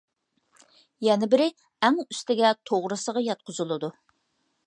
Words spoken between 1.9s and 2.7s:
ئۈستىگە